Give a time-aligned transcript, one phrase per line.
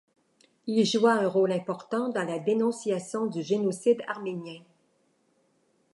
[0.65, 4.61] Il joua un rôle important dans la dénonciation du génocide arménien.